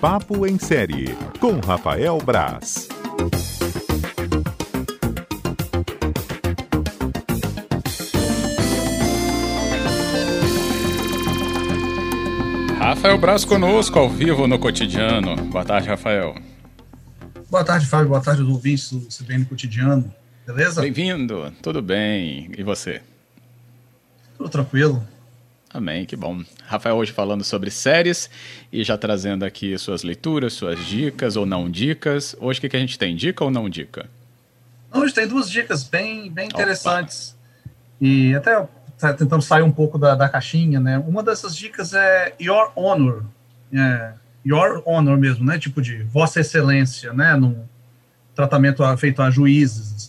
[0.00, 1.08] Papo em Série,
[1.40, 2.88] com Rafael Braz.
[12.78, 15.34] Rafael Braz conosco, ao vivo no cotidiano.
[15.46, 16.36] Boa tarde, Rafael.
[17.50, 18.10] Boa tarde, Fábio.
[18.10, 20.14] Boa tarde, ouvintes do CBN Cotidiano.
[20.46, 20.80] Beleza?
[20.80, 21.52] Bem-vindo.
[21.60, 22.52] Tudo bem.
[22.56, 23.02] E você?
[24.36, 25.04] Tudo tranquilo.
[25.72, 26.42] Amém, que bom.
[26.66, 28.30] Rafael hoje falando sobre séries
[28.72, 32.34] e já trazendo aqui suas leituras, suas dicas ou não dicas.
[32.40, 33.14] Hoje o que, que a gente tem?
[33.14, 34.08] Dica ou não dica?
[34.92, 37.30] Hoje tem duas dicas bem, bem interessantes.
[37.30, 37.38] Opa.
[38.00, 38.66] E até
[38.98, 40.98] tá tentando sair um pouco da, da caixinha, né?
[40.98, 43.24] Uma dessas dicas é Your Honor.
[43.72, 44.12] É,
[44.46, 45.58] Your Honor mesmo, né?
[45.58, 47.36] Tipo de Vossa Excelência, né?
[47.36, 47.68] No
[48.34, 50.07] tratamento feito a juízes.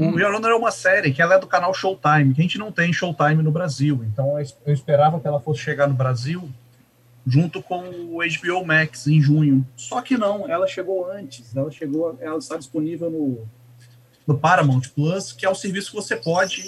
[0.00, 2.56] O Your Honor é uma série que ela é do canal Showtime, que a gente
[2.56, 4.02] não tem Showtime no Brasil.
[4.10, 6.48] Então eu esperava que ela fosse chegar no Brasil
[7.26, 9.66] junto com o HBO Max em junho.
[9.76, 11.54] Só que não, ela chegou antes.
[11.54, 13.46] Ela chegou, ela está disponível no,
[14.26, 16.62] no Paramount Plus, que é o serviço que você pode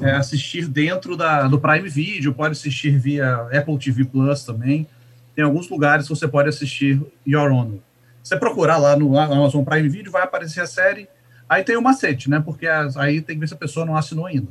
[0.00, 4.88] é, assistir dentro da, do Prime Video, pode assistir via Apple TV Plus também.
[5.36, 7.78] Tem alguns lugares que você pode assistir Your Honor.
[8.24, 11.08] Você procurar lá no Amazon Prime Video, vai aparecer a série
[11.50, 12.38] Aí tem o macete, né?
[12.38, 14.46] Porque as, aí tem que ver se a pessoa não assinou ainda.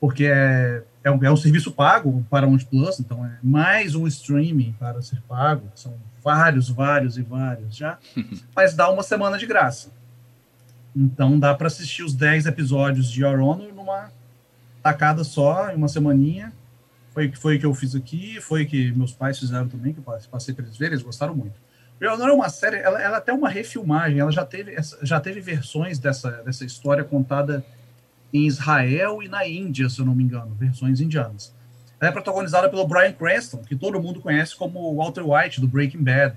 [0.00, 4.08] Porque é, é, um, é um serviço pago para um Plus, então é mais um
[4.08, 5.70] streaming para ser pago.
[5.76, 7.96] São vários, vários e vários já.
[8.56, 9.92] mas dá uma semana de graça.
[10.96, 14.10] Então dá para assistir os 10 episódios de Your Honor numa
[14.82, 16.52] tacada só, em uma semaninha.
[17.14, 20.52] Foi foi que eu fiz aqui, foi que meus pais fizeram também, que eu passei
[20.52, 21.54] para eles verem, eles gostaram muito.
[22.02, 25.40] Não é uma série, ela, ela é até uma refilmagem, ela já teve, já teve
[25.40, 27.64] versões dessa, dessa história contada
[28.32, 31.54] em Israel e na Índia, se eu não me engano, versões indianas.
[32.00, 36.02] Ela é protagonizada pelo Brian Cranston, que todo mundo conhece como Walter White, do Breaking
[36.02, 36.36] Bad.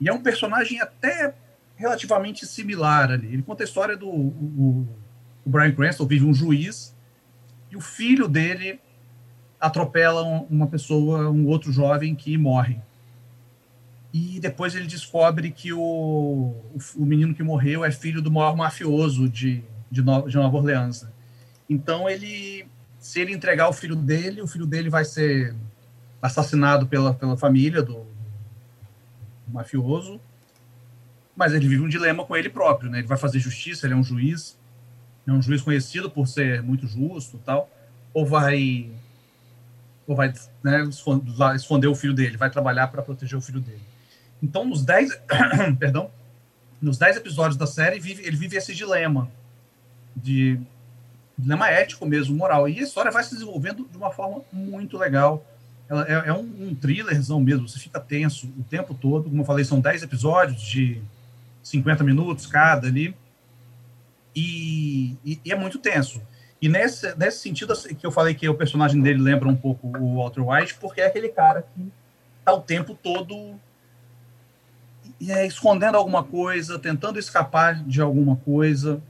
[0.00, 1.34] E é um personagem até
[1.74, 3.32] relativamente similar ali.
[3.32, 4.86] Ele conta a história do o,
[5.44, 6.94] o Brian Cranston, vive um juiz,
[7.68, 8.78] e o filho dele
[9.58, 12.80] atropela uma pessoa, um outro jovem que morre
[14.12, 16.54] e depois ele descobre que o,
[16.96, 21.06] o, menino que morreu é filho do maior mafioso de, de, no, de Nova Orleans.
[21.68, 22.66] Então ele,
[22.98, 25.54] se ele entregar o filho dele, o filho dele vai ser
[26.20, 28.04] assassinado pela, pela família do,
[29.46, 30.20] do mafioso,
[31.36, 32.98] mas ele vive um dilema com ele próprio, né?
[32.98, 34.58] Ele vai fazer justiça, ele é um juiz,
[35.26, 37.70] é um juiz conhecido por ser muito justo, tal,
[38.12, 38.90] ou vai
[40.04, 40.32] ou vai
[40.64, 40.82] né,
[41.54, 43.80] esconder o filho dele, vai trabalhar para proteger o filho dele.
[44.42, 45.20] Então, nos 10,
[45.78, 46.10] perdão,
[46.80, 49.30] nos 10 episódios da série, vive, ele vive esse dilema
[50.16, 50.58] de
[51.36, 52.68] dilema ético mesmo, moral.
[52.68, 55.44] E a história vai se desenvolvendo de uma forma muito legal.
[55.88, 59.28] Ela é, é um, um thrillerzão mesmo, você fica tenso o tempo todo.
[59.28, 61.02] Como eu falei, são 10 episódios de
[61.62, 63.14] 50 minutos cada ali.
[64.34, 66.22] E, e, e, é muito tenso.
[66.62, 69.88] E nesse, nesse sentido assim, que eu falei que o personagem dele lembra um pouco
[69.98, 71.90] o Walter White, porque é aquele cara que
[72.44, 73.58] tá o tempo todo
[75.28, 79.02] é, escondendo alguma coisa, tentando escapar de alguma coisa.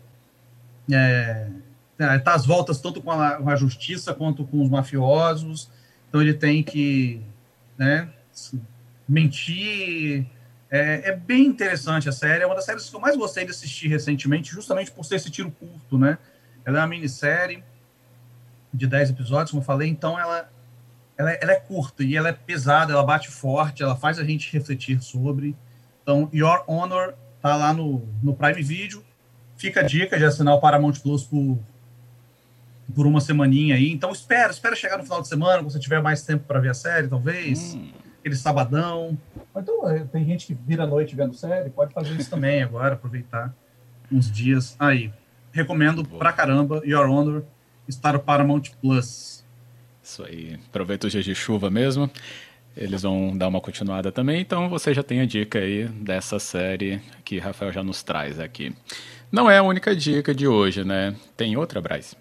[0.91, 1.49] É,
[1.99, 5.71] é, tá às voltas tanto com a, com a, justiça quanto com os mafiosos.
[6.09, 7.21] Então ele tem que
[7.79, 8.09] né,
[9.09, 10.27] mentir.
[10.71, 12.43] É, é, bem interessante a série.
[12.43, 15.31] É uma das séries que eu mais gostei de assistir recentemente, justamente por ser esse
[15.31, 16.17] tiro curto, né?
[16.65, 17.63] Ela é uma minissérie
[18.73, 20.49] de 10 episódios, como eu falei, então ela,
[21.19, 24.53] ela, ela é curta e ela é pesada, ela bate forte, ela faz a gente
[24.53, 25.57] refletir sobre.
[26.03, 29.03] Então, Your Honor tá lá no, no Prime Video.
[29.57, 31.59] Fica a dica de assinar o Paramount Plus por,
[32.95, 33.91] por uma semaninha aí.
[33.91, 36.71] Então, espera, espera chegar no final de semana, quando você tiver mais tempo para ver
[36.71, 37.75] a série, talvez.
[37.75, 37.91] Hum.
[38.21, 39.17] Aquele sabadão.
[39.57, 42.95] Então, é, tem gente que vira a noite vendo série, pode fazer isso também agora,
[42.95, 43.55] aproveitar
[44.11, 45.13] uns dias aí.
[45.53, 46.19] Recomendo Boa.
[46.19, 47.45] pra caramba, Your Honor,
[47.89, 49.45] estar no Paramount Plus.
[50.03, 50.59] Isso aí.
[50.69, 52.11] Aproveita os dias de chuva mesmo.
[52.77, 57.01] Eles vão dar uma continuada também, então você já tem a dica aí dessa série
[57.25, 58.75] que Rafael já nos traz aqui.
[59.31, 61.15] Não é a única dica de hoje, né?
[61.37, 62.17] Tem outra, Braz?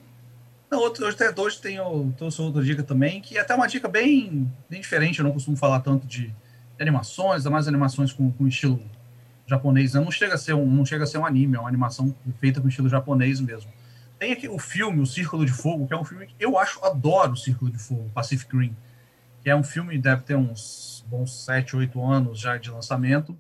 [0.69, 1.01] Não, hoje,
[1.37, 5.19] hoje tem outra dica também, que é até uma dica bem, bem diferente.
[5.19, 6.31] Eu não costumo falar tanto de,
[6.81, 8.81] animações, ainda mais animações com, com estilo
[9.45, 9.93] japonês.
[9.93, 12.61] Não chega, a ser um, não chega a ser um anime, é uma animação feita
[12.61, 13.71] com estilo japonês mesmo.
[14.17, 16.83] Tem aqui o filme O Círculo de Fogo, que é um filme que eu acho,
[16.83, 18.75] adoro o Círculo de Fogo, Pacific Rim
[19.43, 23.37] que é um filme deve ter uns bons 7, 8 anos já de lançamento,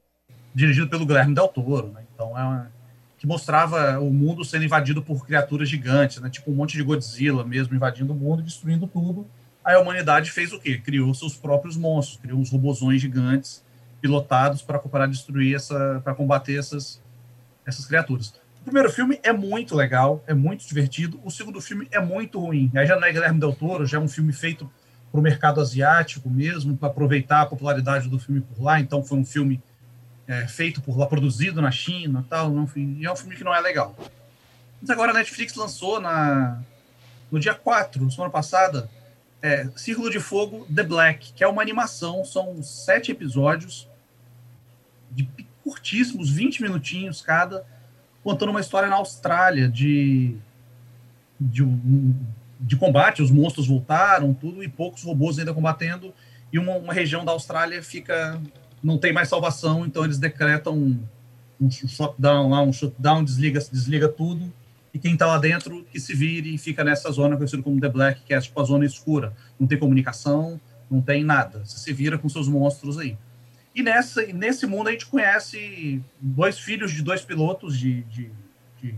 [0.53, 2.03] dirigido pelo Guilherme Del Toro, né?
[2.13, 2.71] Então é uma,
[3.17, 6.29] que mostrava o mundo sendo invadido por criaturas gigantes, né?
[6.29, 9.27] Tipo um monte de Godzilla mesmo invadindo o mundo, destruindo tudo.
[9.63, 10.77] Aí a humanidade fez o quê?
[10.77, 13.63] Criou seus próprios monstros, criou uns robozões gigantes
[14.01, 17.01] pilotados para destruir essa, para combater essas
[17.69, 18.33] essas criaturas.
[18.61, 21.19] O primeiro filme é muito legal, é muito divertido.
[21.23, 22.69] O segundo filme é muito ruim.
[22.75, 24.69] Aí já não é Guilherme Del Toro, já é um filme feito
[25.11, 28.79] para o mercado asiático mesmo, para aproveitar a popularidade do filme por lá.
[28.79, 29.61] Então foi um filme
[30.27, 32.51] é, feito por lá, produzido na China, tal.
[32.51, 33.95] Não, e é um filme que não é legal.
[34.79, 36.61] Mas agora a Netflix lançou na
[37.31, 38.89] no dia 4, semana passada,
[39.41, 43.87] é, Círculo de Fogo The Black, que é uma animação, são sete episódios
[45.11, 45.29] de
[45.63, 47.65] curtíssimos, 20 minutinhos cada,
[48.23, 50.35] contando uma história na Austrália de,
[51.39, 51.63] de,
[52.59, 56.13] de combate, os monstros voltaram, tudo, e poucos robôs ainda combatendo,
[56.51, 58.41] e uma, uma região da Austrália fica
[58.81, 60.99] não tem mais salvação, então eles decretam um,
[61.59, 64.51] um shutdown lá, um shutdown, desliga, desliga tudo,
[64.93, 67.89] e quem está lá dentro que se vire e fica nessa zona conhecida como The
[67.89, 69.35] Black, que é tipo a zona escura.
[69.59, 70.59] Não tem comunicação,
[70.89, 71.63] não tem nada.
[71.63, 73.15] Você se vira com seus monstros aí.
[73.75, 78.31] E nessa, nesse mundo a gente conhece dois filhos de dois pilotos de, de,
[78.81, 78.95] de,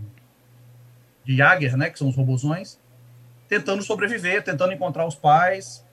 [1.25, 2.79] de né, que são os robozões,
[3.51, 5.85] tentando sobreviver, tentando encontrar os pais.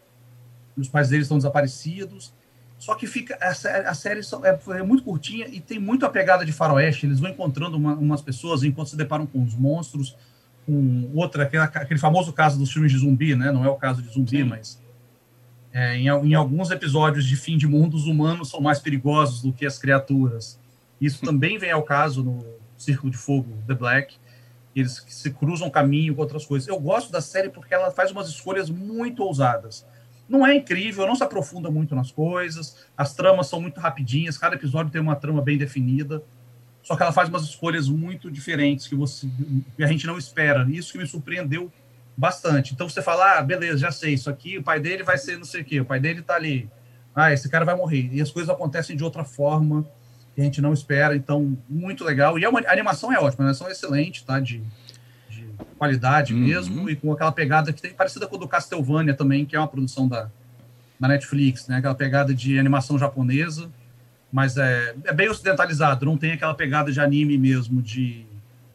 [0.76, 2.32] Os pais deles estão desaparecidos.
[2.78, 3.48] Só que fica a,
[3.90, 7.06] a série é, é, muito curtinha e tem muito a pegada de faroeste.
[7.06, 10.16] Eles vão encontrando uma, umas pessoas enquanto se deparam com os monstros,
[10.64, 13.50] com outra, aquele, aquele famoso caso dos filmes de zumbi, né?
[13.50, 14.44] Não é o caso de zumbi, Sim.
[14.44, 14.80] mas
[15.72, 19.52] é, em, em, alguns episódios de fim de mundo, os humanos são mais perigosos do
[19.52, 20.60] que as criaturas.
[21.00, 22.46] Isso também vem ao caso no
[22.76, 24.14] Círculo de Fogo, The Black.
[24.80, 26.68] Eles se cruzam caminho com outras coisas.
[26.68, 29.84] Eu gosto da série porque ela faz umas escolhas muito ousadas
[30.28, 34.56] não é incrível, não se aprofunda muito nas coisas, as tramas são muito rapidinhas, cada
[34.56, 36.22] episódio tem uma trama bem definida,
[36.82, 39.28] só que ela faz umas escolhas muito diferentes que, você,
[39.76, 40.66] que a gente não espera.
[40.70, 41.70] Isso que me surpreendeu
[42.16, 42.72] bastante.
[42.72, 45.44] Então você fala, ah, beleza, já sei, isso aqui, o pai dele vai ser não
[45.44, 46.68] sei o quê, o pai dele tá ali,
[47.14, 48.08] ah, esse cara vai morrer.
[48.12, 49.86] E as coisas acontecem de outra forma
[50.38, 52.38] que a gente não espera, então, muito legal.
[52.38, 54.38] E é a animação é ótima, a animação é excelente, tá?
[54.38, 54.62] De,
[55.76, 56.40] qualidade uhum.
[56.40, 59.58] mesmo, e com aquela pegada que tem parecida com o do Castlevania também, que é
[59.58, 60.30] uma produção da,
[60.98, 61.78] da Netflix, né?
[61.78, 63.68] Aquela pegada de animação japonesa,
[64.30, 68.24] mas é, é bem ocidentalizado, não tem aquela pegada de anime mesmo, de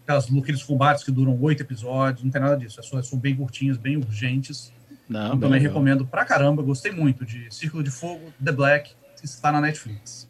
[0.03, 3.35] aquelas, aqueles combates que duram oito episódios, não tem nada disso, é só, são bem
[3.35, 4.73] curtinhos, bem urgentes.
[5.07, 9.25] Não, então, também recomendo pra caramba, gostei muito de Círculo de Fogo, The Black, que
[9.25, 10.27] está na Netflix.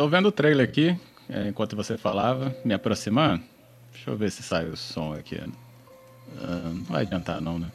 [0.00, 0.96] Tô vendo o trailer aqui,
[1.28, 3.42] é, enquanto você falava, me aproximando.
[3.92, 5.34] Deixa eu ver se sai o som aqui.
[5.36, 7.66] Uh, não vai adiantar, não, né?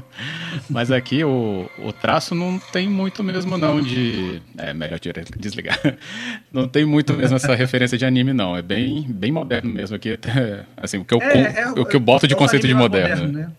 [0.70, 4.40] Mas aqui o, o traço não tem muito mesmo, não, de.
[4.56, 4.98] É melhor
[5.36, 5.78] desligar.
[6.50, 8.56] Não tem muito mesmo essa referência de anime, não.
[8.56, 10.14] É bem, bem moderno mesmo aqui.
[10.14, 12.72] Até, assim, o que eu, é, é, o que eu boto de é conceito de
[12.72, 13.26] moderno.
[13.26, 13.52] moderno né?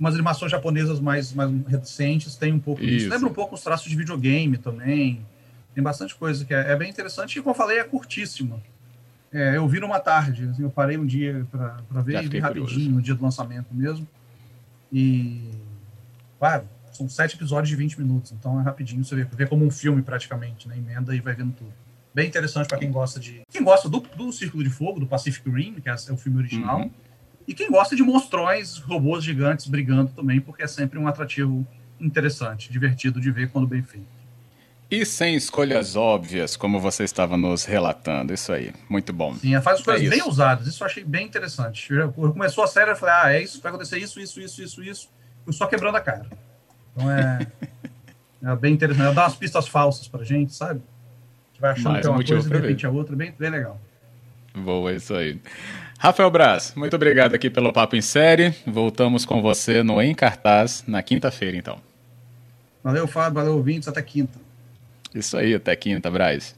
[0.00, 3.08] Umas animações japonesas mais, mais recentes tem um pouco disso.
[3.08, 5.24] Lembra um pouco os traços de videogame também.
[5.74, 7.38] Tem bastante coisa que é, é bem interessante.
[7.38, 8.60] E como eu falei, é curtíssima.
[9.32, 12.90] É, eu vi numa tarde, assim, eu parei um dia para ver e vi rapidinho,
[12.90, 14.06] no dia do lançamento mesmo.
[14.92, 15.50] E,
[16.38, 19.70] claro, são sete episódios de 20 minutos, então é rapidinho, você vê, vê como um
[19.70, 20.76] filme praticamente, né?
[20.76, 21.72] Emenda e vai vendo tudo.
[22.14, 23.40] Bem interessante para quem gosta de.
[23.50, 26.80] Quem gosta do, do Círculo de Fogo, do Pacific Rim, que é o filme original.
[26.80, 26.90] Uhum.
[27.48, 31.66] E quem gosta de monstrões, robôs gigantes brigando também, porque é sempre um atrativo
[31.98, 34.21] interessante, divertido de ver quando bem feito.
[34.92, 38.34] E sem escolhas óbvias, como você estava nos relatando.
[38.34, 39.34] Isso aí, muito bom.
[39.36, 40.66] Sim, faz coisas é bem ousadas.
[40.66, 41.88] Isso eu achei bem interessante.
[42.14, 44.84] Quando começou a série, eu falei, ah, é isso, vai acontecer isso, isso, isso, isso,
[44.84, 45.08] isso.
[45.44, 46.26] Fui só quebrando a cara.
[46.94, 47.38] Então é,
[48.44, 49.06] é bem interessante.
[49.06, 50.82] Ela dá umas pistas falsas pra gente, sabe?
[50.82, 53.16] A gente vai achando Mais que é uma coisa e de repente é outra.
[53.16, 53.80] Bem, bem legal.
[54.54, 55.40] Boa, é isso aí.
[55.98, 58.54] Rafael Braz, muito obrigado aqui pelo Papo em Série.
[58.66, 61.80] Voltamos com você no Em Cartaz na quinta-feira, então.
[62.84, 63.32] Valeu, Fábio.
[63.32, 63.88] Valeu, ouvintes.
[63.88, 64.41] Até quinta.
[65.14, 66.54] Isso aí, até quinta, Braz.